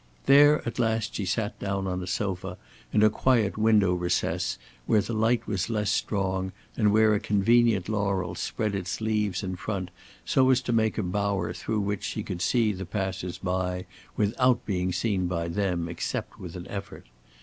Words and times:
There 0.25 0.65
at 0.67 0.79
last 0.79 1.13
she 1.13 1.25
sat 1.25 1.59
down 1.59 1.85
on 1.85 2.01
a 2.01 2.07
sofa 2.07 2.57
in 2.91 3.03
a 3.03 3.09
quiet 3.11 3.55
window 3.55 3.93
recess 3.93 4.57
where 4.87 4.99
the 4.99 5.13
light 5.13 5.45
was 5.45 5.69
less 5.69 5.91
strong 5.91 6.53
and 6.75 6.91
where 6.91 7.13
a 7.13 7.19
convenient 7.19 7.87
laurel 7.87 8.33
spread 8.33 8.73
its 8.73 8.99
leaves 8.99 9.43
in 9.43 9.57
front 9.57 9.91
so 10.25 10.49
as 10.49 10.59
to 10.61 10.73
make 10.73 10.97
a 10.97 11.03
bower 11.03 11.53
through 11.53 11.81
which 11.81 12.03
she 12.03 12.23
could 12.23 12.41
see 12.41 12.71
the 12.71 12.83
passers 12.87 13.37
by 13.37 13.85
without 14.17 14.65
being 14.65 14.91
seen 14.91 15.27
by 15.27 15.47
them 15.47 15.87
except 15.87 16.39
with 16.39 16.55
an 16.55 16.67
effort. 16.67 17.05